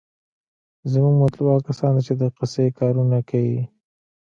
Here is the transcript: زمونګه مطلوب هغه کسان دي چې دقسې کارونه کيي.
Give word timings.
زمونګه 0.91 1.19
مطلوب 1.21 1.47
هغه 1.49 1.65
کسان 1.67 1.91
دي 1.95 2.01
چې 2.07 2.13
دقسې 2.23 2.65
کارونه 2.79 3.17
کيي. 3.29 3.59